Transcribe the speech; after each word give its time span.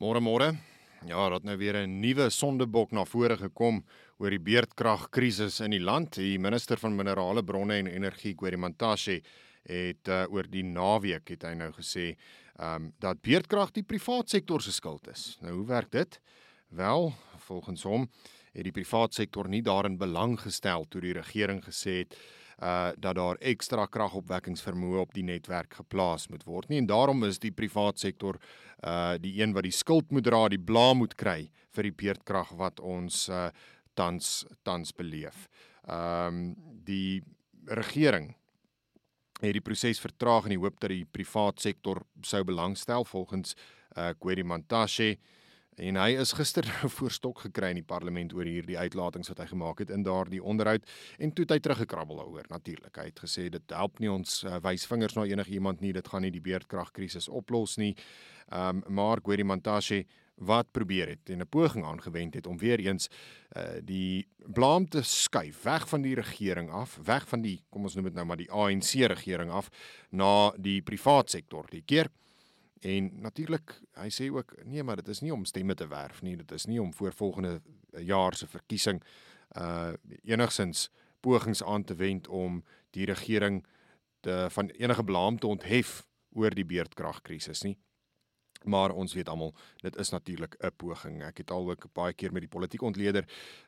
Môre 0.00 0.16
môre. 0.24 0.54
Ja, 1.04 1.26
dat 1.28 1.44
nou 1.44 1.58
weer 1.60 1.76
'n 1.76 2.00
nuwe 2.00 2.30
sondebok 2.30 2.92
na 2.92 3.04
vore 3.04 3.36
gekom 3.36 3.84
oor 4.16 4.30
die 4.30 4.40
beerdkragkrisis 4.40 5.60
in 5.60 5.72
die 5.72 5.80
land. 5.80 6.14
Die 6.14 6.38
minister 6.38 6.78
van 6.78 6.96
minerale 6.96 7.44
bronne 7.44 7.74
en 7.74 7.86
energie, 7.86 8.34
Gwerimantashe, 8.34 9.20
het 9.62 10.08
uh, 10.08 10.24
oor 10.32 10.48
die 10.48 10.64
naweek 10.64 11.28
het 11.28 11.42
hy 11.42 11.52
nou 11.54 11.70
gesê, 11.72 12.16
ehm 12.56 12.74
um, 12.74 12.92
dat 12.98 13.20
beerdkrag 13.20 13.72
die 13.72 13.82
privaat 13.82 14.30
sektor 14.30 14.62
se 14.62 14.72
skuld 14.72 15.06
is. 15.08 15.36
Nou 15.42 15.52
hoe 15.52 15.66
werk 15.66 15.90
dit? 15.90 16.20
Wel, 16.68 17.12
volgens 17.36 17.82
hom 17.82 18.08
het 18.54 18.64
die 18.64 18.72
privaat 18.72 19.12
sektor 19.14 19.48
nie 19.48 19.62
daarin 19.62 19.98
belang 19.98 20.40
gestel 20.40 20.88
toe 20.88 21.00
die 21.00 21.12
regering 21.12 21.60
gesê 21.62 21.98
het 21.98 22.16
uh 22.60 22.92
dat 22.96 23.16
daar 23.16 23.38
ekstra 23.40 23.86
kragopwekkingsvermoë 23.86 25.00
op 25.00 25.14
die 25.16 25.24
netwerk 25.24 25.74
geplaas 25.80 26.28
moet 26.28 26.44
word 26.44 26.68
nie 26.68 26.78
en 26.82 26.88
daarom 26.90 27.24
is 27.24 27.38
die 27.40 27.52
privaat 27.56 27.98
sektor 27.98 28.36
uh 28.84 29.16
die 29.18 29.40
een 29.40 29.54
wat 29.56 29.64
die 29.64 29.74
skuld 29.74 30.10
moet 30.10 30.24
dra, 30.24 30.48
die 30.48 30.60
blame 30.60 31.04
moet 31.04 31.16
kry 31.16 31.50
vir 31.74 31.88
die 31.88 31.96
beerdkrag 32.04 32.52
wat 32.60 32.80
ons 32.80 33.28
uh 33.28 33.48
tans 33.94 34.44
tans 34.62 34.92
beleef. 34.92 35.48
Ehm 35.88 36.26
um, 36.26 36.54
die 36.84 37.22
regering 37.66 38.34
het 39.40 39.52
die 39.56 39.64
proses 39.64 40.00
vertraag 40.00 40.48
in 40.48 40.56
die 40.56 40.60
hoop 40.60 40.80
dat 40.80 40.92
die 40.92 41.04
privaat 41.04 41.60
sektor 41.60 42.02
sou 42.22 42.44
belangstel 42.44 43.04
volgens 43.04 43.54
uh 43.96 44.12
Kwedi 44.18 44.44
Mantashe 44.44 45.16
en 45.76 45.96
hy 45.96 46.10
is 46.20 46.32
gister 46.32 46.66
voor 46.96 47.10
stok 47.10 47.44
gekry 47.46 47.70
in 47.70 47.80
die 47.80 47.86
parlement 47.86 48.32
oor 48.34 48.48
hierdie 48.48 48.78
uitlatings 48.78 49.30
wat 49.32 49.38
hy 49.44 49.46
gemaak 49.52 49.82
het 49.84 49.90
in 49.94 50.02
daardie 50.06 50.42
onderhoud 50.42 50.86
en 51.18 51.32
toe 51.32 51.44
het 51.46 51.54
hy 51.54 51.60
teruggekrabbel 51.64 52.22
daaroor 52.22 52.48
natuurlik. 52.50 52.96
Hy 52.96 53.06
het 53.10 53.22
gesê 53.22 53.48
dit 53.52 53.76
help 53.76 54.00
nie 54.00 54.10
ons 54.10 54.42
uh, 54.44 54.58
wys 54.64 54.86
vingers 54.90 55.16
na 55.16 55.28
enige 55.28 55.54
iemand 55.56 55.80
nie 55.80 55.92
dit 55.96 56.08
gaan 56.08 56.26
nie 56.26 56.34
die 56.34 56.44
beerdkragkrisis 56.44 57.28
oplos 57.28 57.78
nie. 57.78 57.94
Um, 58.50 58.82
maar 58.88 59.22
Gwedi 59.22 59.44
Mantashe 59.46 60.04
wat 60.40 60.70
probeer 60.72 61.08
het 61.08 61.30
en 61.30 61.40
'n 61.40 61.48
poging 61.48 61.84
aangewend 61.84 62.34
het 62.34 62.46
om 62.46 62.58
weer 62.58 62.80
eens 62.80 63.08
uh, 63.56 63.78
die 63.84 64.26
blame 64.46 64.88
te 64.88 65.02
skuif 65.02 65.62
weg 65.62 65.88
van 65.88 66.02
die 66.02 66.14
regering 66.14 66.70
af 66.70 66.98
weg 67.04 67.28
van 67.28 67.42
die 67.42 67.62
kom 67.68 67.82
ons 67.82 67.94
noem 67.94 68.04
dit 68.04 68.14
nou 68.14 68.24
maar 68.24 68.36
die 68.36 68.50
ANC 68.50 68.90
regering 69.06 69.50
af 69.50 69.68
na 70.10 70.52
die 70.56 70.82
privaat 70.82 71.30
sektor 71.30 71.66
die 71.70 71.82
keer 71.82 72.08
En 72.80 73.10
natuurlik, 73.20 73.74
hy 74.00 74.08
sê 74.08 74.30
ook 74.32 74.54
nee, 74.64 74.82
maar 74.82 74.96
dit 74.96 75.08
is 75.08 75.20
nie 75.20 75.32
om 75.34 75.44
stemme 75.44 75.74
te 75.76 75.88
werf 75.88 76.22
nie, 76.24 76.36
dit 76.36 76.52
is 76.56 76.64
nie 76.64 76.80
om 76.80 76.94
voor 76.96 77.12
volgende 77.12 77.60
jaar 77.98 78.36
se 78.36 78.46
verkiesing 78.46 79.02
uh 79.58 79.92
enigsins 80.22 80.88
pogings 81.20 81.62
aan 81.62 81.84
te 81.84 81.94
wend 81.94 82.28
om 82.28 82.62
die 82.90 83.04
regering 83.04 83.66
te 84.20 84.46
van 84.50 84.68
enige 84.68 85.04
blame 85.04 85.38
te 85.38 85.46
onthef 85.46 86.06
oor 86.32 86.54
die 86.54 86.64
beerdkragkrisis 86.64 87.62
nie. 87.62 87.76
Maar 88.64 88.92
ons 88.92 89.14
weet 89.16 89.28
almal, 89.28 89.54
dit 89.80 89.96
is 89.96 90.10
natuurlik 90.10 90.56
'n 90.60 90.70
poging. 90.76 91.22
Ek 91.22 91.38
het 91.38 91.50
al 91.50 91.70
ook 91.70 91.92
baie 91.92 92.12
keer 92.12 92.32
met 92.32 92.42
die 92.42 92.48
politieke 92.48 92.84
ontleder 92.84 93.24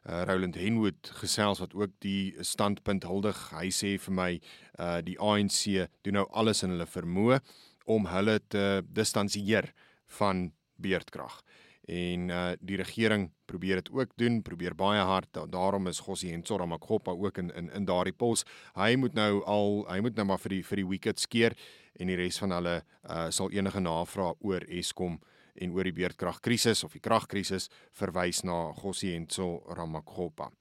uh 0.09 0.23
Roland 0.25 0.55
Henwood 0.55 1.11
gesels 1.13 1.59
wat 1.59 1.75
ook 1.75 1.91
die 1.99 2.35
standpunt 2.41 3.03
huldig. 3.03 3.51
Hy 3.51 3.69
sê 3.71 3.99
vir 3.99 4.15
my 4.15 4.41
uh 4.79 5.01
die 5.01 5.19
ANC 5.19 5.89
doen 6.03 6.15
nou 6.15 6.27
alles 6.31 6.63
in 6.63 6.71
hulle 6.71 6.87
vermoë 6.87 7.41
om 7.85 8.07
hulle 8.07 8.41
te 8.49 8.83
distansieer 8.87 9.73
van 10.19 10.51
beerdkrag. 10.77 11.43
En 11.91 12.29
uh 12.31 12.53
die 12.61 12.77
regering 12.79 13.31
probeer 13.45 13.83
dit 13.83 13.91
ook 13.91 14.13
doen, 14.17 14.43
probeer 14.43 14.75
baie 14.75 15.01
hard. 15.01 15.39
Daarom 15.51 15.87
is 15.87 15.99
Gossie 15.99 16.33
en 16.33 16.43
Tsora 16.43 16.67
Makgopa 16.67 17.11
ook 17.11 17.39
in 17.39 17.51
in 17.55 17.71
in 17.71 17.85
daardie 17.85 18.13
pos. 18.13 18.45
Hy 18.75 18.95
moet 18.97 19.15
nou 19.15 19.43
al 19.45 19.85
hy 19.89 20.01
moet 20.01 20.15
nou 20.15 20.27
maar 20.27 20.39
vir 20.39 20.59
die 20.59 20.63
vir 20.65 20.77
die 20.77 20.87
wickets 20.87 21.27
keer 21.27 21.57
en 21.99 22.07
die 22.07 22.17
res 22.17 22.39
van 22.39 22.51
hulle 22.51 22.83
uh 23.11 23.31
sal 23.31 23.51
enige 23.51 23.81
navraag 23.81 24.39
oor 24.41 24.63
Eskom 24.69 25.21
en 25.55 25.73
oor 25.73 25.85
die 25.85 25.93
beerdkragkrisis 25.93 26.85
of 26.85 26.93
die 26.93 27.03
kragkrisis 27.03 27.69
verwys 27.93 28.45
na 28.45 28.73
Gossie 28.73 29.17
en 29.17 29.27
Tsora 29.27 29.87
Makgopa. 29.87 30.53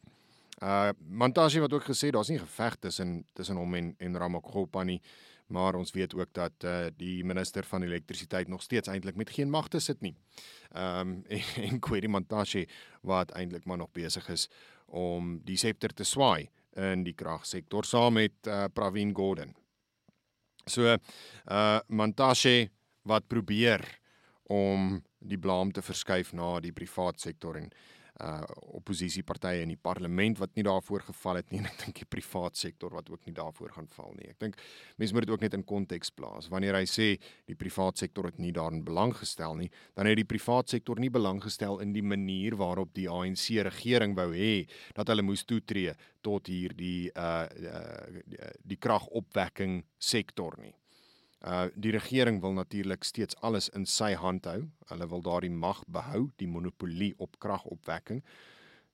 Uh 0.61 0.89
Mantashe 1.09 1.61
wat 1.61 1.73
ook 1.73 1.85
gesê 1.89 2.09
daar's 2.09 2.29
nie 2.29 2.39
geveg 2.39 2.75
tussen 2.79 3.25
tussen 3.33 3.57
hom 3.57 3.75
en 3.75 3.95
en 3.99 4.17
Ramakgopa 4.17 4.83
nie, 4.83 5.01
maar 5.51 5.75
ons 5.75 5.91
weet 5.91 6.15
ook 6.15 6.33
dat 6.33 6.65
uh 6.65 6.87
die 6.97 7.23
minister 7.27 7.63
van 7.67 7.83
elektrisiteit 7.83 8.47
nog 8.47 8.61
steeds 8.61 8.87
eintlik 8.87 9.15
met 9.15 9.29
geen 9.29 9.49
magte 9.49 9.79
sit 9.79 10.01
nie. 10.01 10.15
Um 10.73 11.21
en, 11.35 11.43
en 11.61 11.79
Kwedi 11.79 12.07
Mantashe 12.07 12.67
wat 13.01 13.31
eintlik 13.31 13.65
maar 13.65 13.77
nog 13.77 13.91
besig 13.91 14.29
is 14.29 14.47
om 14.85 15.39
die 15.43 15.57
septer 15.57 15.93
te 15.93 16.03
swaai 16.03 16.49
in 16.75 17.03
die 17.03 17.15
kragsektor 17.15 17.85
saam 17.85 18.13
met 18.13 18.47
uh 18.47 18.65
Pravin 18.73 19.15
Gordhan. 19.15 19.55
So 20.65 20.95
uh 20.95 21.79
Mantashe 21.87 22.69
wat 23.03 23.27
probeer 23.27 23.83
om 24.51 25.01
die 25.19 25.39
blame 25.39 25.71
te 25.71 25.81
verskuif 25.81 26.33
na 26.33 26.59
die 26.59 26.73
privaat 26.75 27.19
sektor 27.21 27.57
en 27.57 27.71
uh 28.21 28.39
opposisiepartye 28.81 29.61
in 29.65 29.73
die 29.73 29.79
parlement 29.79 30.39
wat 30.41 30.53
nie 30.55 30.63
daarvoor 30.65 31.03
geval 31.09 31.39
het 31.41 31.51
nie 31.51 31.59
en 31.61 31.67
ek 31.69 31.79
dink 31.85 32.01
die 32.01 32.07
privaat 32.09 32.57
sektor 32.57 32.93
wat 32.95 33.09
ook 33.11 33.25
nie 33.27 33.35
daarvoor 33.37 33.73
gaan 33.75 33.89
val 33.95 34.13
nie. 34.17 34.29
Ek 34.31 34.39
dink 34.41 34.57
mense 35.01 35.15
moet 35.15 35.27
dit 35.27 35.33
ook 35.33 35.43
net 35.45 35.57
in 35.57 35.65
konteks 35.67 36.13
plaas. 36.15 36.49
Wanneer 36.53 36.79
hy 36.79 36.85
sê 36.89 37.07
die 37.49 37.57
privaat 37.59 38.01
sektor 38.01 38.29
het 38.29 38.39
nie 38.41 38.53
daarin 38.55 38.83
belang 38.85 39.13
gestel 39.17 39.57
nie, 39.59 39.69
dan 39.97 40.09
het 40.09 40.19
die 40.21 40.27
privaat 40.27 40.71
sektor 40.73 40.99
nie 41.01 41.11
belang 41.13 41.41
gestel 41.43 41.81
in 41.83 41.93
die 41.93 42.05
manier 42.05 42.57
waarop 42.59 42.93
die 42.97 43.09
ANC 43.11 43.61
regering 43.67 44.15
wou 44.17 44.31
hê 44.33 44.67
dat 44.97 45.11
hulle 45.11 45.25
moes 45.25 45.45
toetree 45.45 45.95
tot 46.21 46.49
hierdie 46.51 47.09
uh, 47.15 47.45
uh 47.45 48.21
die, 48.25 48.37
die 48.73 48.79
kragopwekking 48.81 49.81
sektor 49.97 50.57
nie. 50.61 50.73
Uh 51.41 51.67
die 51.73 51.91
regering 51.91 52.41
wil 52.41 52.53
natuurlik 52.53 53.03
steeds 53.03 53.35
alles 53.41 53.69
in 53.69 53.85
sy 53.85 54.13
hand 54.13 54.45
hou. 54.45 54.67
Hulle 54.91 55.07
wil 55.09 55.21
daardie 55.25 55.53
mag 55.53 55.83
behou, 55.87 56.29
die 56.37 56.47
monopolie 56.47 57.13
op 57.17 57.39
kragopwekking. 57.41 58.21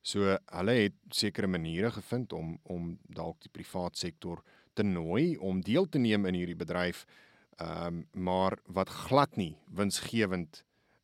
So 0.02 0.38
hulle 0.46 0.76
het 0.78 0.96
sekere 1.12 1.48
maniere 1.48 1.92
gevind 1.92 2.34
om 2.34 2.58
om 2.64 2.94
dalk 3.04 3.42
die 3.44 3.52
privaat 3.52 3.98
sektor 3.98 4.44
te 4.74 4.84
nooi 4.84 5.36
om 5.38 5.62
deel 5.62 5.90
te 5.90 6.00
neem 6.00 6.26
in 6.26 6.40
hierdie 6.40 6.60
bedryf. 6.60 7.06
Ehm 7.58 7.88
um, 7.88 8.08
maar 8.14 8.58
wat 8.66 8.90
glad 8.90 9.36
nie 9.36 9.58
winsgewend 9.68 10.64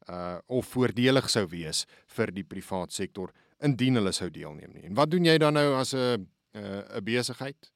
uh 0.10 0.38
of 0.48 0.66
voordelig 0.66 1.30
sou 1.30 1.48
wees 1.48 1.86
vir 2.16 2.31
die 2.31 2.44
privaat 2.44 2.94
sektor 2.94 3.34
indien 3.64 3.96
hulle 3.96 4.12
sou 4.12 4.30
deelneem 4.30 4.74
nie. 4.74 4.86
En 4.88 4.96
wat 4.96 5.12
doen 5.12 5.25
jy 5.25 5.38
dan 5.38 5.54
nou 5.54 5.74
as 5.75 5.94
'n 5.94 6.28
'n 6.54 7.04
besigheid? 7.04 7.72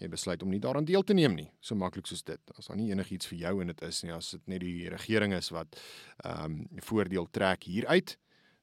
Jy 0.00 0.08
besluit 0.08 0.42
om 0.42 0.50
nie 0.50 0.60
daaraan 0.60 0.84
deel 0.88 1.02
te 1.02 1.14
neem 1.14 1.34
nie. 1.34 1.48
So 1.60 1.76
maklik 1.78 2.06
soos 2.06 2.22
dit. 2.26 2.40
As 2.58 2.66
daar 2.66 2.76
nie 2.76 2.90
enigiets 2.90 3.26
vir 3.30 3.38
jou 3.38 3.54
in 3.62 3.72
dit 3.72 3.82
is 3.82 4.02
nie, 4.04 4.12
as 4.12 4.30
dit 4.36 4.46
net 4.48 4.60
die 4.64 4.90
regering 4.92 5.34
is 5.36 5.50
wat 5.54 5.78
ehm 6.24 6.44
um, 6.44 6.82
voordeel 6.82 7.28
trek 7.30 7.64
hieruit, 7.64 8.16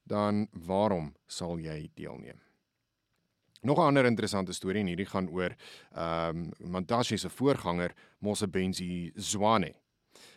dan 0.03 0.47
waarom 0.51 1.13
sal 1.27 1.59
jy 1.59 1.89
deelneem? 1.95 2.39
Nog 3.61 3.77
'n 3.77 3.81
ander 3.81 4.05
interessante 4.05 4.53
storie 4.53 4.81
en 4.81 4.87
hierdie 4.87 5.05
gaan 5.05 5.29
oor 5.29 5.55
ehm 5.93 6.51
um, 6.59 6.71
Mantashe 6.71 7.17
se 7.17 7.29
voorganger 7.29 7.93
Mosebenzi 8.19 9.11
Zwane. 9.15 9.75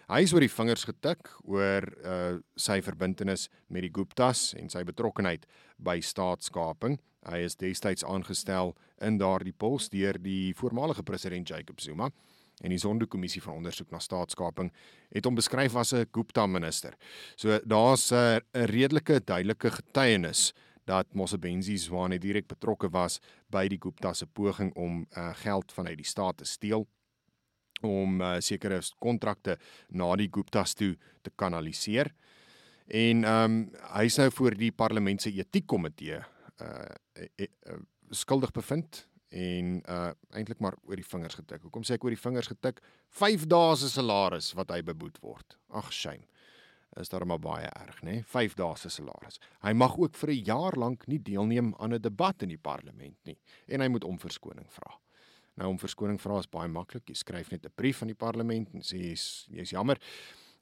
Hy 0.09 0.21
is 0.23 0.33
oor 0.33 0.41
die 0.41 0.53
vingers 0.53 0.85
getik 0.85 1.31
oor 1.45 1.89
uh 2.05 2.39
sy 2.57 2.81
verbintenis 2.83 3.49
met 3.69 3.83
die 3.83 3.93
Guptas 3.93 4.55
en 4.59 4.69
sy 4.69 4.85
betrokkeheid 4.85 5.47
by 5.79 6.01
staatskaping 6.01 6.99
Hy 7.25 7.41
is 7.47 7.57
destyds 7.57 8.05
aangestel 8.05 8.75
in 9.05 9.17
daardie 9.21 9.55
pos 9.57 9.89
deur 9.93 10.19
die 10.21 10.53
voormalige 10.59 11.05
president 11.07 11.49
Jacob 11.49 11.81
Zuma 11.81 12.11
en 12.63 12.71
die 12.71 12.79
Sonderkommissie 12.79 13.43
van 13.43 13.59
ondersoek 13.59 13.91
na 13.91 13.99
staatskaping 14.03 14.69
het 15.15 15.27
hom 15.27 15.39
beskryf 15.39 15.75
as 15.77 15.95
'n 15.95 16.07
Gupta 16.13 16.47
minister. 16.47 16.95
So 17.37 17.59
daar's 17.65 18.13
'n 18.13 18.41
redelike 18.53 19.25
duidelike 19.25 19.71
getuienis 19.71 20.53
dat 20.85 21.15
Mosebenzi 21.15 21.77
Zwane 21.79 22.19
direk 22.19 22.47
betrokke 22.47 22.91
was 22.91 23.21
by 23.51 23.69
die 23.69 23.79
Gupta 23.79 24.13
se 24.13 24.27
poging 24.27 24.75
om 24.75 25.07
uh, 25.17 25.35
geld 25.35 25.73
vanuit 25.73 25.97
die 25.97 26.07
staat 26.07 26.37
te 26.37 26.45
steel 26.45 26.87
om 27.83 28.21
uh, 28.21 28.37
sekere 28.41 28.81
kontrakte 28.99 29.59
na 29.89 30.15
die 30.17 30.29
Guptas 30.33 30.75
toe 30.75 30.95
te 31.23 31.33
kanaliseer. 31.35 32.13
En 32.87 33.25
ehm 33.25 33.45
um, 33.45 33.59
hy's 33.95 34.19
nou 34.21 34.31
voor 34.31 34.55
die 34.61 34.73
parlement 34.73 35.23
se 35.23 35.33
etiekkomitee 35.33 36.21
uh, 36.21 36.95
uh 37.17 37.79
skuldig 38.11 38.53
bevind 38.53 39.07
en 39.29 39.81
uh 39.89 40.11
eintlik 40.37 40.61
maar 40.61 40.77
oor 40.85 40.97
die 40.97 41.07
vingers 41.09 41.35
getik. 41.35 41.63
Hoekom 41.63 41.83
sê 41.83 41.97
ek 41.97 42.05
oor 42.05 42.15
die 42.15 42.21
vingers 42.21 42.51
getik? 42.53 42.83
5 43.09 43.47
dae 43.49 43.77
se 43.77 43.89
salaris 43.89 44.53
wat 44.55 44.71
hy 44.71 44.83
beboet 44.83 45.19
word. 45.23 45.57
Ag 45.73 45.93
shame. 45.93 46.29
Is 47.01 47.09
daar 47.11 47.27
maar 47.27 47.41
baie 47.43 47.67
erg, 47.67 48.03
nê? 48.07 48.21
5 48.31 48.55
dae 48.55 48.77
se 48.79 48.91
salaris. 48.93 49.41
Hy 49.65 49.73
mag 49.73 49.97
ook 49.99 50.15
vir 50.15 50.31
'n 50.31 50.45
jaar 50.45 50.77
lank 50.77 51.09
nie 51.09 51.19
deelneem 51.19 51.75
aan 51.79 51.95
'n 51.95 52.03
debat 52.03 52.43
in 52.43 52.49
die 52.51 52.59
parlement 52.61 53.19
nie 53.25 53.39
en 53.67 53.81
hy 53.81 53.89
moet 53.89 54.05
om 54.05 54.19
verskoning 54.19 54.71
vra. 54.71 55.04
Nou 55.55 55.69
om 55.71 55.79
verskoning 55.79 56.21
vra 56.21 56.39
is 56.39 56.51
baie 56.51 56.69
maklik. 56.69 57.09
Jy 57.09 57.15
skryf 57.15 57.51
net 57.51 57.67
'n 57.67 57.73
brief 57.75 58.03
aan 58.03 58.09
die 58.09 58.23
parlement 58.27 58.69
en 58.75 58.81
sê 58.81 58.99
jy's 58.99 59.47
jy's 59.51 59.71
jammer. 59.71 59.99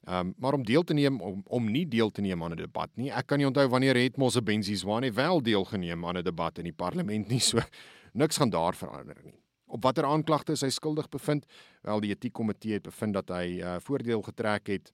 Ehm 0.05 0.27
um, 0.27 0.33
maar 0.37 0.53
om 0.53 0.63
deel 0.63 0.83
te 0.83 0.93
neem 0.93 1.21
om 1.21 1.41
om 1.47 1.71
nie 1.71 1.87
deel 1.87 2.11
te 2.11 2.21
neem 2.21 2.43
aan 2.43 2.51
'n 2.51 2.57
debat 2.57 2.89
nie. 2.95 3.09
Ek 3.11 3.27
kan 3.27 3.37
nie 3.37 3.47
onthou 3.47 3.67
wanneer 3.67 3.95
het 3.95 4.17
mos 4.17 4.35
'n 4.35 4.43
Benzi 4.43 4.75
Swane 4.75 5.11
wel 5.11 5.41
deelgeneem 5.41 6.05
aan 6.05 6.17
'n 6.17 6.23
debat 6.23 6.57
in 6.57 6.63
die 6.63 6.73
parlement 6.73 7.27
nie. 7.27 7.39
So 7.49 7.59
niks 8.13 8.37
gaan 8.37 8.49
daar 8.49 8.75
verander 8.75 9.17
nie. 9.23 9.39
Op 9.65 9.83
watter 9.83 10.05
aanklagte 10.05 10.51
is 10.51 10.61
hy 10.61 10.69
skuldig 10.69 11.09
bevind? 11.09 11.45
Wel 11.81 11.99
die 11.99 12.11
etiekkomitee 12.13 12.73
het 12.73 12.83
bevind 12.83 13.13
dat 13.13 13.29
hy 13.29 13.59
uh, 13.59 13.79
voordeel 13.79 14.21
getrek 14.21 14.67
het 14.67 14.93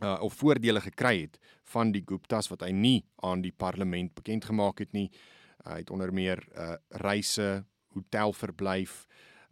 uh 0.00 0.16
of 0.22 0.34
voordele 0.34 0.80
gekry 0.80 1.20
het 1.20 1.38
van 1.64 1.92
die 1.92 2.02
Guptas 2.06 2.48
wat 2.48 2.62
hy 2.64 2.70
nie 2.72 3.04
aan 3.16 3.42
die 3.42 3.52
parlement 3.52 4.14
bekend 4.14 4.44
gemaak 4.44 4.78
het 4.78 4.92
nie. 4.92 5.10
Hy 5.64 5.82
het 5.82 5.90
onder 5.90 6.12
meer 6.12 6.44
uh 6.54 6.76
reise, 6.88 7.64
hotelverblyf, 8.00 9.04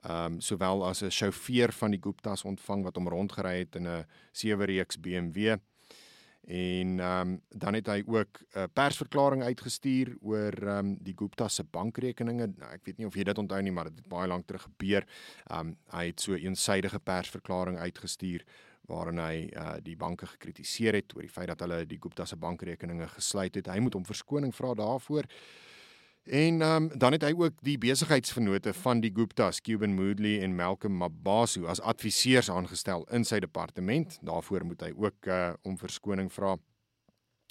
ehm 0.02 0.34
um, 0.34 0.40
sowel 0.40 0.84
as 0.86 1.02
'n 1.02 1.10
sjofeur 1.10 1.72
van 1.72 1.90
die 1.90 2.02
Guptas 2.02 2.44
ontvang 2.44 2.84
wat 2.84 2.96
hom 2.96 3.08
rondgery 3.08 3.58
het 3.58 3.76
in 3.76 3.88
'n 3.88 4.06
sewe 4.32 4.64
reeks 4.64 5.00
BMW. 5.00 5.58
En 6.48 7.00
ehm 7.00 7.28
um, 7.28 7.40
dan 7.48 7.74
het 7.74 7.86
hy 7.86 8.02
ook 8.06 8.40
'n 8.54 8.70
persverklaring 8.72 9.42
uitgestuur 9.42 10.16
oor 10.20 10.52
ehm 10.52 10.78
um, 10.78 10.96
die 11.00 11.14
Gupta 11.16 11.48
se 11.48 11.64
bankrekeninge. 11.64 12.46
Nou, 12.56 12.72
ek 12.72 12.84
weet 12.84 12.98
nie 12.98 13.06
of 13.06 13.14
jy 13.14 13.22
dit 13.22 13.38
onthou 13.38 13.62
nie, 13.62 13.72
maar 13.72 13.84
dit 13.84 13.98
het 13.98 14.08
baie 14.08 14.28
lank 14.28 14.46
terug 14.46 14.62
gebeur. 14.62 15.06
Ehm 15.50 15.66
um, 15.66 15.76
hy 15.90 16.06
het 16.06 16.20
so 16.20 16.32
'n 16.32 16.38
eensydige 16.38 16.98
persverklaring 16.98 17.78
uitgestuur 17.78 18.44
waarin 18.88 19.18
hy 19.18 19.50
uh, 19.52 19.76
die 19.82 19.96
banke 19.96 20.26
gekritiseer 20.26 20.94
het 20.94 21.14
oor 21.14 21.22
die 21.22 21.32
feit 21.32 21.48
dat 21.48 21.60
hulle 21.60 21.86
die 21.86 21.98
Gupta 22.00 22.24
se 22.24 22.36
bankrekeninge 22.36 23.08
gesluit 23.08 23.54
het. 23.54 23.66
Hy 23.66 23.78
moet 23.78 23.94
om 23.94 24.04
verskoning 24.04 24.54
vra 24.54 24.74
daarvoor. 24.74 25.28
En 26.28 26.60
um, 26.60 26.90
dan 26.98 27.12
het 27.12 27.22
hy 27.24 27.32
ook 27.32 27.62
die 27.64 27.78
besigheidsvennote 27.80 28.74
van 28.82 29.00
die 29.00 29.10
Guptas, 29.14 29.62
Cuban 29.64 29.94
Moodley 29.96 30.42
en 30.44 30.56
Malcolm 30.56 30.98
Mabaso 31.00 31.64
as 31.64 31.80
adviseurs 31.80 32.50
aangestel 32.52 33.06
in 33.16 33.24
sy 33.24 33.38
departement. 33.40 34.18
Daarvoor 34.20 34.66
moet 34.68 34.84
hy 34.84 34.90
ook 34.92 35.28
uh, 35.32 35.54
om 35.64 35.78
verskoning 35.80 36.28
vra. 36.32 36.58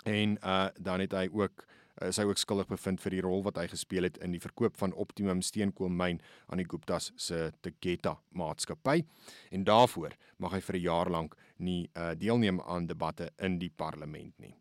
En 0.06 0.38
uh, 0.44 0.68
dan 0.77 1.01
het 1.01 1.15
hy 1.18 1.25
ook 1.33 1.65
uh, 1.65 2.12
sy 2.13 2.27
ook 2.29 2.38
skuldig 2.38 2.69
bevind 2.69 3.01
vir 3.01 3.18
die 3.18 3.24
rol 3.25 3.41
wat 3.50 3.57
hy 3.57 3.65
gespeel 3.71 4.06
het 4.06 4.21
in 4.21 4.38
die 4.38 4.44
verkoop 4.45 4.77
van 4.77 4.94
Optimum 4.94 5.41
steenkoolmyn 5.41 6.21
aan 6.45 6.62
die 6.62 6.69
Guptas 6.69 7.09
se 7.18 7.47
Tegeta 7.65 8.19
maatskappy. 8.38 9.01
En 9.50 9.65
daarvoor 9.65 10.13
mag 10.38 10.53
hy 10.53 10.62
vir 10.69 10.77
'n 10.77 10.85
jaar 10.85 11.09
lank 11.09 11.33
nie 11.57 11.89
uh, 11.97 12.13
deelneem 12.13 12.62
aan 12.62 12.85
debatte 12.85 13.31
in 13.41 13.57
die 13.57 13.74
parlement 13.74 14.38
nie. 14.38 14.53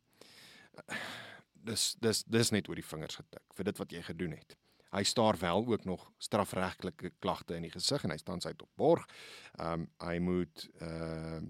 Dis 1.66 1.96
dis 2.02 2.22
dis 2.24 2.52
net 2.54 2.68
oor 2.70 2.78
die 2.78 2.86
vingers 2.86 3.18
getik 3.20 3.58
vir 3.58 3.70
dit 3.70 3.82
wat 3.82 3.92
jy 3.92 4.02
gedoen 4.06 4.36
het. 4.38 4.56
Hy 4.94 5.02
staar 5.02 5.36
wel 5.40 5.66
ook 5.66 5.84
nog 5.84 6.04
strafregtelike 6.22 7.10
klagte 7.18 7.56
in 7.56 7.66
die 7.66 7.74
gesig 7.74 8.04
en 8.04 8.14
hy 8.14 8.18
staan 8.22 8.40
sy 8.40 8.54
op 8.54 8.70
borg. 8.78 9.06
Ehm 9.58 9.86
um, 9.86 9.88
hy 10.06 10.18
moet 10.22 10.68
uh 10.80 11.40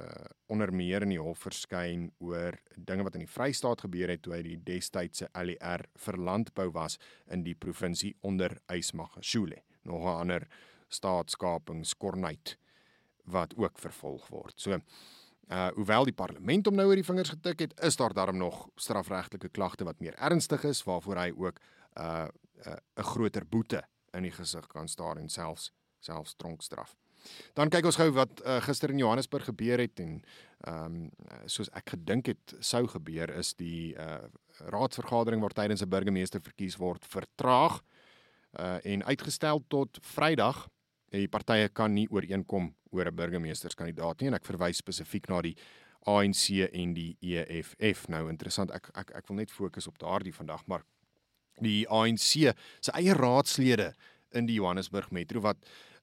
uh 0.00 0.28
onder 0.50 0.72
meer 0.74 1.04
in 1.04 1.12
die 1.12 1.20
hof 1.20 1.44
verskyn 1.46 2.08
oor 2.18 2.56
dinge 2.76 3.04
wat 3.06 3.14
in 3.18 3.22
die 3.26 3.30
Vrystaat 3.30 3.84
gebeur 3.84 4.10
het 4.10 4.22
toe 4.24 4.32
hy 4.34 4.40
die 4.42 4.56
destydse 4.66 5.28
LER 5.34 5.84
vir 6.04 6.18
landbou 6.18 6.70
was 6.74 6.98
in 7.30 7.44
die 7.44 7.54
provinsie 7.54 8.16
onder 8.26 8.56
Ysmagashule. 8.72 9.62
Nog 9.84 10.02
'n 10.04 10.20
ander 10.24 10.48
staatskapingskornuit 10.88 12.56
wat 13.24 13.54
ook 13.56 13.78
vervolg 13.78 14.28
word. 14.28 14.54
So 14.56 14.80
Uh 15.50 15.68
hoewel 15.74 16.04
die 16.06 16.14
parlement 16.14 16.66
hom 16.66 16.76
nou 16.78 16.86
oor 16.86 17.00
die 17.00 17.06
vingers 17.06 17.32
getik 17.34 17.64
het, 17.64 17.72
is 17.82 17.96
daar 17.98 18.14
darm 18.14 18.36
nog 18.38 18.68
strafregtelike 18.78 19.48
klagte 19.48 19.84
wat 19.84 19.98
meer 19.98 20.14
ernstig 20.14 20.64
is 20.64 20.84
waarvoor 20.86 21.16
hy 21.16 21.32
ook 21.36 21.58
uh 21.98 22.28
'n 22.60 22.70
uh, 22.70 23.04
groter 23.04 23.46
boete 23.46 23.82
in 24.12 24.22
die 24.22 24.30
gesig 24.30 24.66
kan 24.66 24.88
staar 24.88 25.16
en 25.16 25.28
selfs 25.28 25.72
selfs 25.98 26.34
tronkstraf. 26.36 26.96
Dan 27.54 27.68
kyk 27.68 27.84
ons 27.84 27.96
gou 27.96 28.10
wat 28.16 28.40
uh, 28.44 28.60
gister 28.64 28.90
in 28.90 28.98
Johannesburg 28.98 29.44
gebeur 29.44 29.78
het 29.78 30.00
en 30.00 30.22
ehm 30.60 30.84
um, 30.84 31.10
soos 31.46 31.70
ek 31.72 31.94
gedink 31.96 32.26
het 32.26 32.54
sou 32.60 32.86
gebeur 32.86 33.30
is 33.38 33.54
die 33.54 33.94
uh 33.96 34.20
raadsvergadering 34.60 35.40
waar 35.40 35.56
tydens 35.56 35.82
'n 35.82 35.88
burgemeester 35.88 36.40
verkies 36.40 36.76
word 36.76 37.06
vertraag 37.06 37.80
uh 38.60 38.78
en 38.84 39.04
uitgestel 39.04 39.64
tot 39.68 39.98
Vrydag 40.02 40.68
die 41.10 41.28
partye 41.28 41.68
kan 41.68 41.94
nie 41.94 42.06
ooreenkom 42.10 42.70
oor 42.90 43.06
'n 43.06 43.16
burgemeesterskandidaat 43.16 44.20
nie 44.20 44.28
en 44.28 44.34
ek 44.34 44.46
verwys 44.46 44.76
spesifiek 44.76 45.28
na 45.28 45.42
die 45.42 45.56
ANC 46.06 46.70
en 46.72 46.94
die 46.94 47.16
EFF. 47.20 48.08
Nou 48.08 48.28
interessant, 48.28 48.70
ek 48.70 48.90
ek 48.94 49.10
ek 49.14 49.28
wil 49.28 49.36
net 49.36 49.50
fokus 49.50 49.86
op 49.86 49.98
daardie 49.98 50.32
vandag, 50.32 50.66
maar 50.66 50.82
die 51.60 51.86
ANC 51.88 52.54
se 52.80 52.92
eie 52.92 53.14
raadslede 53.14 53.94
in 54.32 54.46
die 54.46 54.54
Johannesburg 54.54 55.10
Metro 55.10 55.40
wat 55.40 55.58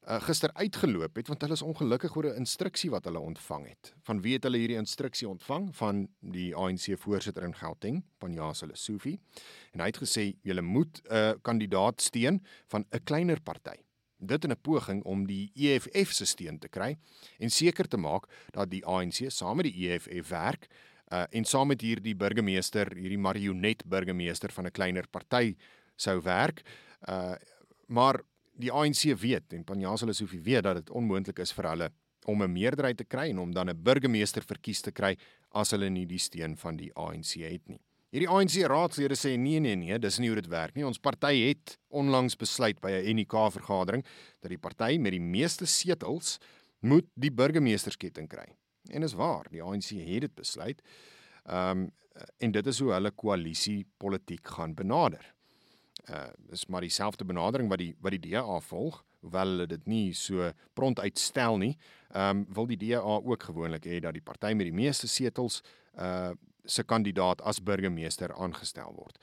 uh, 0.07 0.19
gister 0.21 0.51
uitgeloop 0.53 1.15
het 1.15 1.27
want 1.27 1.41
hulle 1.41 1.53
is 1.53 1.65
ongelukkig 1.65 2.15
oor 2.15 2.27
'n 2.29 2.43
instruksie 2.43 2.91
wat 2.91 3.05
hulle 3.05 3.19
ontvang 3.19 3.67
het. 3.67 3.93
Van 4.03 4.21
wie 4.21 4.33
het 4.33 4.43
hulle 4.43 4.57
hierdie 4.57 4.77
instruksie 4.77 5.27
ontvang? 5.27 5.75
Van 5.75 6.07
die 6.19 6.55
ANC 6.55 6.93
voorsitter 6.99 7.43
in 7.43 7.55
Gauteng, 7.55 8.03
Panjasa 8.19 8.65
Lesufi. 8.65 9.17
En 9.73 9.79
hy 9.79 9.85
het 9.85 9.97
gesê 9.97 10.35
julle 10.43 10.61
moet 10.61 11.01
'n 11.09 11.13
uh, 11.15 11.33
kandidaat 11.41 12.01
steun 12.01 12.43
van 12.67 12.85
'n 12.91 13.03
kleiner 13.03 13.41
party 13.41 13.86
dit 14.19 14.43
in 14.43 14.51
'n 14.51 14.61
poging 14.61 15.03
om 15.03 15.25
die 15.25 15.51
EFF 15.55 16.11
se 16.11 16.25
steun 16.25 16.59
te 16.59 16.67
kry 16.67 16.97
en 17.39 17.49
seker 17.49 17.87
te 17.87 17.97
maak 17.97 18.25
dat 18.51 18.69
die 18.69 18.85
ANC 18.85 19.31
saam 19.31 19.57
met 19.57 19.65
die 19.65 19.89
EFF 19.89 20.29
werk 20.29 20.67
uh, 21.11 21.23
en 21.29 21.45
saam 21.45 21.67
met 21.67 21.81
hierdie 21.81 22.15
burgemeester, 22.15 22.91
hierdie 22.95 23.19
marionet 23.19 23.83
burgemeester 23.85 24.51
van 24.51 24.65
'n 24.65 24.71
kleiner 24.71 25.07
party 25.07 25.55
sou 25.95 26.21
werk. 26.21 26.61
Uh, 27.09 27.35
maar 27.87 28.21
die 28.57 28.71
ANC 28.71 29.17
weet 29.19 29.53
en 29.53 29.63
Panjasa 29.63 30.05
hulle 30.05 30.13
sou 30.13 30.27
weet 30.27 30.63
dat 30.63 30.75
dit 30.75 30.89
onmoontlik 30.89 31.39
is 31.39 31.53
vir 31.53 31.69
hulle 31.69 31.91
om 32.25 32.43
'n 32.43 32.51
meerderheid 32.51 32.97
te 32.97 33.05
kry 33.05 33.29
en 33.29 33.39
om 33.39 33.51
dan 33.51 33.69
'n 33.69 33.83
burgemeester 33.83 34.43
verkies 34.43 34.81
te 34.81 34.91
kry 34.91 35.15
as 35.51 35.71
hulle 35.71 35.89
nie 35.89 36.05
die 36.05 36.19
steun 36.19 36.57
van 36.57 36.75
die 36.75 36.91
ANC 36.95 37.33
het 37.39 37.67
nie. 37.67 37.79
Hierdie 38.07 38.29
ANC 38.31 38.61
raadslede 38.71 39.17
sê 39.19 39.33
nee 39.35 39.59
nee 39.59 39.75
nee, 39.75 39.97
dis 39.99 40.17
nie 40.23 40.29
hoe 40.31 40.37
dit 40.39 40.47
werk 40.47 40.77
nie. 40.77 40.85
Ons 40.87 40.99
party 41.03 41.33
het 41.41 41.73
onlangs 41.91 42.37
besluit 42.39 42.79
by 42.79 42.91
'n 42.91 43.19
UNK 43.19 43.35
vergadering 43.51 44.05
dat 44.39 44.49
die 44.49 44.57
party 44.57 44.97
met 44.97 45.11
die 45.11 45.19
meeste 45.19 45.65
setels 45.65 46.37
moet 46.79 47.07
die 47.15 47.31
burgemeestersketting 47.31 48.29
kry. 48.29 48.47
En 48.89 49.03
is 49.03 49.13
waar, 49.13 49.47
die 49.51 49.61
ANC 49.61 49.91
het 49.91 50.21
dit 50.21 50.35
besluit. 50.35 50.81
Ehm 51.45 51.87
um, 51.87 51.91
en 52.39 52.51
dit 52.51 52.67
is 52.67 52.79
hoe 52.79 52.93
hulle 52.93 53.11
koalisie 53.11 53.85
politiek 53.97 54.47
gaan 54.47 54.73
benader. 54.73 55.35
Uh 56.09 56.31
dis 56.49 56.65
maar 56.67 56.81
dieselfde 56.81 57.25
benadering 57.25 57.69
wat 57.69 57.77
die 57.77 57.93
wat 57.99 58.11
die 58.11 58.31
DA 58.31 58.59
volg, 58.59 59.03
hoewel 59.19 59.47
hulle 59.47 59.67
dit 59.67 59.85
nie 59.85 60.13
so 60.13 60.51
pront 60.73 60.99
uitstel 60.99 61.57
nie. 61.57 61.75
Ehm 62.13 62.37
um, 62.37 62.45
wil 62.53 62.67
die 62.67 62.77
DA 62.77 63.01
ook 63.03 63.43
gewoonlik 63.43 63.85
hê 63.85 63.99
dat 63.99 64.13
die 64.13 64.23
party 64.23 64.53
met 64.53 64.65
die 64.65 64.79
meeste 64.83 65.07
setels 65.07 65.61
uh 65.99 66.31
se 66.67 66.83
kandidaat 66.83 67.41
as 67.41 67.59
burgemeester 67.63 68.33
aangestel 68.35 68.93
word. 68.95 69.17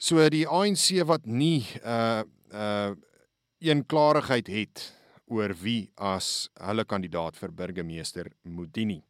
So 0.00 0.24
die 0.32 0.46
ANC 0.48 1.02
wat 1.08 1.26
nie 1.26 1.64
uh 1.84 2.22
uh 2.52 2.96
een 3.60 3.82
klarigheid 3.84 4.46
het 4.48 4.80
oor 5.28 5.52
wie 5.60 5.90
as 5.96 6.48
hulle 6.56 6.86
kandidaat 6.88 7.36
vir 7.36 7.52
burgemeester 7.52 8.30
moet 8.42 8.72
dien 8.72 8.94
nie. 8.94 9.02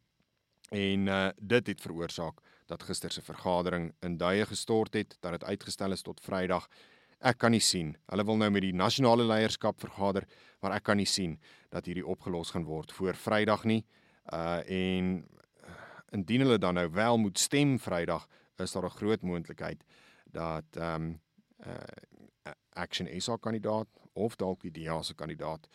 En 0.71 1.07
uh 1.07 1.29
dit 1.39 1.71
het 1.71 1.81
veroorsaak 1.81 2.41
dat 2.71 2.83
gister 2.83 3.11
se 3.11 3.21
vergadering 3.21 3.91
in 4.01 4.17
duie 4.17 4.45
gestort 4.45 4.93
het, 4.93 5.17
dat 5.19 5.31
dit 5.31 5.43
uitgestel 5.43 5.91
is 5.91 6.01
tot 6.01 6.21
Vrydag. 6.23 6.67
Ek 7.19 7.37
kan 7.37 7.51
nie 7.51 7.61
sien. 7.61 7.95
Hulle 8.09 8.25
wil 8.25 8.39
nou 8.39 8.49
met 8.49 8.63
die 8.65 8.73
nasionale 8.73 9.25
leierskap 9.27 9.79
vergader, 9.79 10.25
maar 10.61 10.75
ek 10.77 10.87
kan 10.87 10.97
nie 10.97 11.09
sien 11.09 11.37
dat 11.69 11.85
hierdie 11.85 12.07
opgelos 12.07 12.53
gaan 12.55 12.65
word 12.65 12.91
voor 12.95 13.15
Vrydag 13.15 13.65
nie. 13.69 13.83
Uh 14.31 14.61
en 14.67 15.11
indien 16.11 16.43
hulle 16.45 16.59
dan 16.59 16.77
nou 16.79 16.87
wel 16.91 17.17
moet 17.17 17.39
stem 17.39 17.77
Vrydag, 17.79 18.27
is 18.61 18.71
daar 18.71 18.85
'n 18.85 18.97
groot 18.99 19.21
moontlikheid 19.21 19.83
dat 20.25 20.65
ehm 20.75 21.01
um, 21.01 21.21
uh, 21.65 22.51
Action 22.73 23.21
SA 23.21 23.35
kandidaat 23.35 23.87
of 24.13 24.35
dalk 24.35 24.61
die 24.61 24.71
DA 24.71 25.01
se 25.01 25.13
kandidaat 25.13 25.67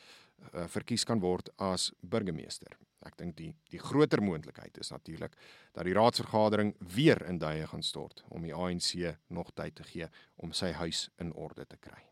uh, 0.54 0.64
verkies 0.66 1.04
kan 1.04 1.20
word 1.20 1.50
as 1.56 1.92
burgemeester. 2.00 2.76
Ek 3.06 3.16
dink 3.16 3.36
die 3.36 3.52
die 3.70 3.78
groter 3.78 4.22
moontlikheid 4.22 4.78
is 4.78 4.90
natuurlik 4.90 5.36
dat 5.72 5.84
die 5.84 5.94
raadsvergadering 5.94 6.74
weer 6.94 7.22
in 7.28 7.38
duie 7.38 7.66
gaan 7.66 7.82
stort 7.82 8.24
om 8.28 8.42
die 8.42 8.54
ANC 8.54 9.16
nog 9.28 9.52
tyd 9.54 9.74
te 9.74 9.84
gee 9.84 10.08
om 10.36 10.52
sy 10.52 10.72
huis 10.72 11.08
in 11.22 11.32
orde 11.34 11.66
te 11.66 11.76
kry. 11.76 12.02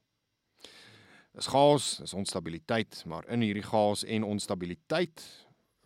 Dis 1.35 1.49
chaos, 1.51 1.97
dis 1.99 2.15
onstabiliteit, 2.15 3.01
maar 3.11 3.27
in 3.27 3.43
hierdie 3.43 3.67
chaos 3.67 4.05
en 4.05 4.23
onstabiliteit 4.23 5.25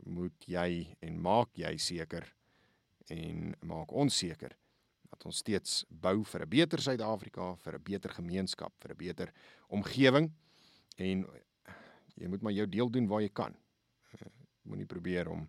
moet 0.05 0.47
jy 0.47 0.97
en 1.01 1.21
maak 1.21 1.57
jy 1.59 1.77
seker 1.79 2.27
en 3.09 3.55
maak 3.67 3.93
ons 3.93 4.19
seker 4.19 4.55
dat 5.09 5.25
ons 5.25 5.41
steeds 5.43 5.85
bou 5.89 6.23
vir 6.25 6.43
'n 6.43 6.49
beter 6.49 6.81
Suid-Afrika, 6.81 7.57
vir 7.57 7.75
'n 7.75 7.83
beter 7.83 8.11
gemeenskap, 8.11 8.73
vir 8.81 8.93
'n 8.93 8.97
beter 8.97 9.33
omgewing 9.69 10.33
en 10.99 11.27
jy 12.17 12.29
moet 12.29 12.43
maar 12.43 12.53
jou 12.53 12.67
deel 12.67 12.91
doen 12.91 13.07
waar 13.09 13.23
jy 13.23 13.31
kan. 13.33 13.57
Uh, 14.15 14.29
Moenie 14.63 14.87
probeer 14.87 15.29
om 15.29 15.49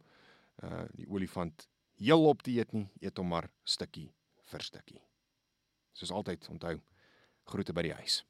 uh 0.63 0.85
die 0.95 1.07
olifant 1.07 1.67
heel 1.99 2.25
op 2.25 2.41
te 2.41 2.51
eet 2.51 2.71
nie, 2.73 2.87
eet 3.01 3.17
hom 3.17 3.27
maar 3.27 3.49
stukkie 3.63 4.11
vir 4.51 4.61
stukkie. 4.61 5.01
Soos 5.93 6.11
altyd 6.11 6.47
onthou 6.49 6.79
groete 7.43 7.73
by 7.73 7.81
die 7.81 7.93
huis. 7.93 8.23